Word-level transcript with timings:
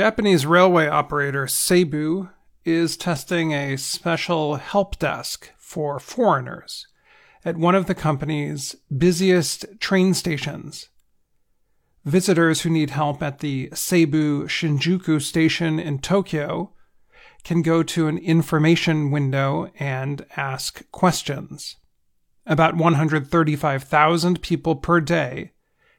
Japanese 0.00 0.46
railway 0.46 0.88
operator 0.88 1.44
Seibu 1.44 2.30
is 2.64 2.96
testing 2.96 3.52
a 3.52 3.76
special 3.76 4.54
help 4.54 4.98
desk 4.98 5.50
for 5.58 6.00
foreigners 6.00 6.86
at 7.44 7.58
one 7.58 7.74
of 7.74 7.84
the 7.84 7.94
company's 7.94 8.76
busiest 8.96 9.66
train 9.78 10.14
stations. 10.14 10.88
Visitors 12.06 12.62
who 12.62 12.70
need 12.70 12.88
help 12.88 13.22
at 13.22 13.40
the 13.40 13.68
Seibu 13.74 14.44
Shinjuku 14.44 15.20
station 15.20 15.78
in 15.78 15.98
Tokyo 15.98 16.72
can 17.44 17.60
go 17.60 17.82
to 17.82 18.08
an 18.08 18.16
information 18.16 19.10
window 19.10 19.70
and 19.78 20.24
ask 20.34 20.90
questions. 20.92 21.76
About 22.46 22.74
135,000 22.74 24.40
people 24.40 24.76
per 24.76 25.02
day 25.02 25.52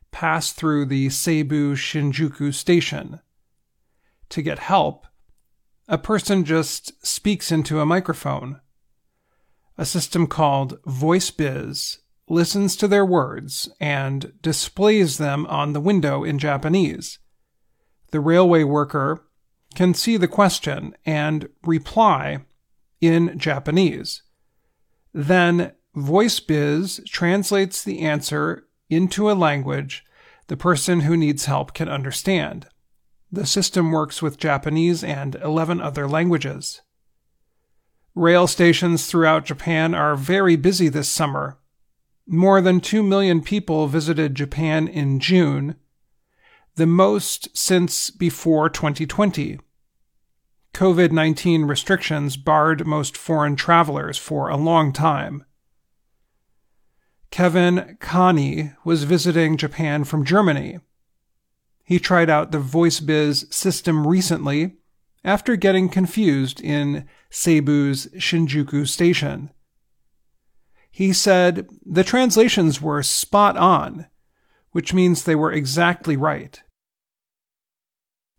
pass 0.10 0.52
through 0.52 0.88
the 0.88 1.10
Seibu 1.10 1.74
Shinjuku 1.74 2.52
station. 2.52 3.20
To 4.32 4.42
get 4.42 4.60
help, 4.60 5.08
a 5.90 5.98
person 5.98 6.46
just 6.46 7.06
speaks 7.06 7.52
into 7.52 7.82
a 7.82 7.86
microphone. 7.86 8.62
A 9.78 9.86
system 9.86 10.26
called 10.26 10.82
VoiceBiz 10.84 11.98
listens 12.30 12.78
to 12.78 12.88
their 12.88 13.06
words 13.06 13.70
and 13.82 14.32
displays 14.42 15.18
them 15.18 15.46
on 15.48 15.74
the 15.74 15.82
window 15.82 16.24
in 16.24 16.40
Japanese. 16.40 17.20
The 18.12 18.22
railway 18.22 18.64
worker 18.64 19.26
can 19.76 19.94
see 19.94 20.16
the 20.16 20.30
question 20.30 20.96
and 21.06 21.50
reply 21.64 22.46
in 23.02 23.38
Japanese. 23.38 24.24
Then 25.14 25.74
VoiceBiz 25.94 27.06
translates 27.08 27.84
the 27.84 28.00
answer 28.00 28.66
into 28.90 29.30
a 29.30 29.34
language 29.34 30.06
the 30.48 30.56
person 30.56 31.02
who 31.02 31.18
needs 31.18 31.46
help 31.46 31.74
can 31.74 31.90
understand. 31.90 32.68
The 33.32 33.46
system 33.46 33.92
works 33.92 34.22
with 34.22 34.38
Japanese 34.38 35.04
and 35.04 35.36
11 35.36 35.80
other 35.80 36.08
languages. 36.08 36.82
Rail 38.14 38.46
stations 38.46 39.06
throughout 39.06 39.46
Japan 39.46 39.96
are 39.96 40.16
very 40.16 40.58
busy 40.58 40.90
this 40.90 41.08
summer. 41.08 41.58
More 42.28 42.60
than 42.60 42.82
2 42.82 43.02
million 43.02 43.42
people 43.42 43.88
visited 43.88 44.36
Japan 44.36 44.88
in 44.88 45.20
June, 45.20 45.76
the 46.76 46.86
most 46.86 47.56
since 47.58 48.10
before 48.10 48.70
2020. 48.70 49.60
COVID 50.74 51.12
19 51.12 51.64
restrictions 51.64 52.38
barred 52.38 52.86
most 52.86 53.18
foreign 53.18 53.56
travelers 53.56 54.18
for 54.18 54.50
a 54.50 54.58
long 54.58 54.92
time. 54.92 55.46
Kevin 57.30 57.98
Khani 58.02 58.76
was 58.84 59.04
visiting 59.04 59.56
Japan 59.56 60.04
from 60.04 60.26
Germany. 60.26 60.80
He 61.84 62.00
tried 62.00 62.30
out 62.30 62.52
the 62.52 62.60
VoiceBiz 62.60 63.54
system 63.54 64.08
recently 64.08 64.78
after 65.24 65.56
getting 65.56 65.90
confused 65.90 66.62
in 66.62 67.08
Seibu's 67.30 68.08
Shinjuku 68.18 68.88
station. 68.88 69.52
He 70.92 71.14
said 71.14 71.68
the 71.86 72.04
translations 72.04 72.82
were 72.82 73.02
spot 73.04 73.56
on, 73.58 74.08
which 74.72 74.94
means 74.94 75.24
they 75.24 75.36
were 75.36 75.52
exactly 75.52 76.18
right. 76.18 76.62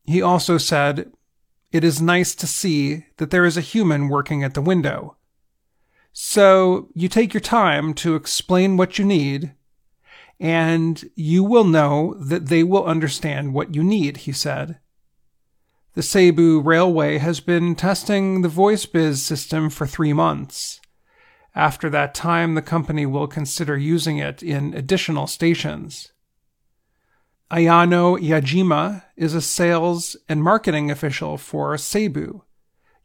He 0.05 0.21
also 0.21 0.59
said, 0.59 1.13
It 1.71 1.85
is 1.85 2.03
nice 2.03 2.35
to 2.35 2.47
see 2.47 3.07
that 3.17 3.31
there 3.31 3.45
is 3.45 3.57
a 3.57 3.63
human 3.63 4.09
working 4.09 4.43
at 4.43 4.55
the 4.55 4.61
window. 4.61 5.17
So 6.13 6.91
you 6.95 7.09
take 7.09 7.33
your 7.33 7.41
time 7.41 7.95
to 7.95 8.15
explain 8.15 8.77
what 8.77 8.99
you 8.99 9.05
need, 9.05 9.55
and 10.43 11.09
you 11.15 11.45
will 11.45 11.63
know 11.63 12.17
that 12.19 12.47
they 12.47 12.65
will 12.65 12.85
understand 12.85 13.55
what 13.55 13.77
you 13.77 13.85
need, 13.85 14.17
he 14.17 14.33
said. 14.33 14.81
The 15.95 16.01
Seibu 16.01 16.65
Railway 16.65 17.19
has 17.19 17.39
been 17.39 17.77
testing 17.77 18.43
the 18.43 18.49
VoiceBiz 18.49 19.19
system 19.19 19.71
for 19.71 19.87
three 19.87 20.13
months. 20.13 20.81
After 21.55 21.89
that 21.91 22.13
time, 22.13 22.57
the 22.57 22.63
company 22.63 23.07
will 23.07 23.29
consider 23.29 23.79
using 23.79 24.19
it 24.19 24.43
in 24.43 24.75
additional 24.75 25.29
stations. 25.29 26.13
Ayano 27.49 28.19
Yajima 28.19 29.05
is 29.17 29.35
a 29.35 29.41
sales 29.41 30.17
and 30.29 30.43
marketing 30.43 30.91
official 30.91 31.39
for 31.39 31.77
Seibu. 31.77 32.41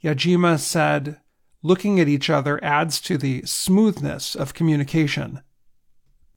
Yajima 0.04 0.58
said, 0.58 1.22
looking 1.62 2.00
at 2.00 2.08
each 2.08 2.32
other 2.32 2.60
adds 2.64 3.00
to 3.02 3.16
the 3.16 3.44
smoothness 3.46 4.34
of 4.34 4.56
communication. 4.56 5.44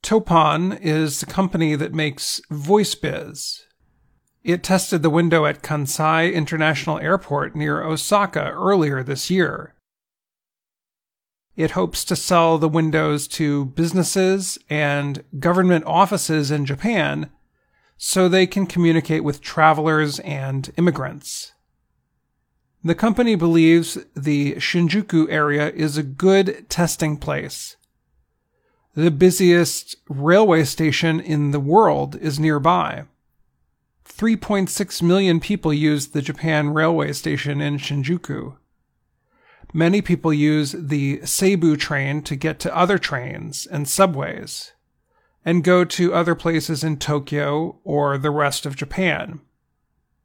Toppan 0.03 0.79
is 0.81 1.21
the 1.21 1.27
company 1.27 1.77
that 1.77 1.95
makes 1.95 2.41
VoiceBiz. 2.51 3.61
It 4.43 4.63
tested 4.63 5.03
the 5.03 5.11
window 5.11 5.45
at 5.45 5.63
Kansai 5.63 6.33
International 6.33 6.99
Airport 6.99 7.55
near 7.55 7.83
Osaka 7.83 8.51
earlier 8.51 9.03
this 9.03 9.31
year. 9.31 9.75
It 11.57 11.73
hopes 11.73 12.05
to 12.07 12.17
sell 12.17 12.57
the 12.57 12.69
windows 12.69 13.29
to 13.29 13.67
businesses 13.67 14.59
and 14.71 15.23
government 15.39 15.85
offices 15.87 16.51
in 16.51 16.65
Japan 16.65 17.31
so 17.99 18.29
they 18.29 18.47
can 18.47 18.67
communicate 18.67 19.23
with 19.23 19.43
travelers 19.43 20.21
and 20.21 20.73
immigrants. 20.79 21.53
The 22.83 22.95
company 22.95 23.35
believes 23.35 23.99
the 24.17 24.55
Shinjuku 24.55 25.27
area 25.29 25.71
is 25.71 25.99
a 25.99 26.03
good 26.03 26.65
testing 26.71 27.19
place. 27.19 27.77
The 28.95 29.11
busiest 29.11 29.97
railway 30.09 30.65
station 30.65 31.21
in 31.21 31.53
the 31.53 31.61
world 31.61 32.17
is 32.17 32.41
nearby. 32.41 33.05
3.6 34.05 35.03
million 35.03 35.39
people 35.39 35.73
use 35.73 36.09
the 36.09 36.21
Japan 36.21 36.71
Railway 36.71 37.13
Station 37.13 37.61
in 37.61 37.79
Shinjuku. 37.79 38.57
Many 39.73 40.03
people 40.03 40.33
use 40.33 40.73
the 40.73 41.19
Seibu 41.19 41.79
train 41.79 42.23
to 42.23 42.35
get 42.35 42.59
to 42.61 42.77
other 42.77 42.99
trains 42.99 43.67
and 43.67 43.89
subways, 43.89 44.73
and 45.45 45.63
go 45.63 45.85
to 45.85 46.13
other 46.13 46.35
places 46.35 46.83
in 46.83 46.97
Tokyo 46.97 47.79
or 47.85 48.19
the 48.19 48.33
rest 48.33 48.67
of 48.67 48.75
Japan. 48.75 49.41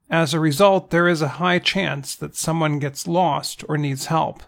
As 0.09 0.33
a 0.33 0.39
result, 0.39 0.89
there 0.89 1.07
is 1.07 1.21
a 1.21 1.37
high 1.37 1.59
chance 1.59 2.15
that 2.15 2.35
someone 2.35 2.79
gets 2.79 3.07
lost 3.07 3.63
or 3.69 3.77
needs 3.77 4.07
help. 4.07 4.41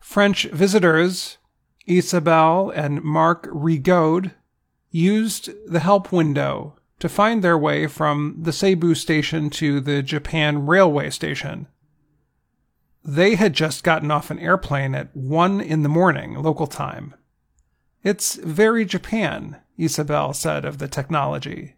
French 0.00 0.44
visitors, 0.50 1.38
Isabelle 1.86 2.70
and 2.70 3.02
Marc 3.02 3.46
Rigaud, 3.52 4.32
used 4.90 5.50
the 5.66 5.80
help 5.80 6.12
window 6.12 6.76
to 7.00 7.08
find 7.08 7.42
their 7.42 7.58
way 7.58 7.86
from 7.86 8.36
the 8.40 8.52
Seibu 8.52 8.96
station 8.96 9.50
to 9.50 9.80
the 9.80 10.02
Japan 10.02 10.66
Railway 10.66 11.10
Station. 11.10 11.66
They 13.04 13.34
had 13.34 13.52
just 13.52 13.84
gotten 13.84 14.10
off 14.10 14.30
an 14.30 14.38
airplane 14.38 14.94
at 14.94 15.14
1 15.14 15.60
in 15.60 15.82
the 15.82 15.88
morning, 15.88 16.34
local 16.40 16.68
time. 16.68 17.14
It's 18.02 18.36
very 18.36 18.84
Japan, 18.84 19.60
Isabelle 19.76 20.32
said 20.32 20.64
of 20.64 20.78
the 20.78 20.88
technology. 20.88 21.74